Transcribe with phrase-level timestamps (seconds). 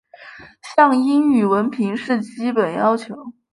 [0.75, 3.15] 像英语文凭是基本要求。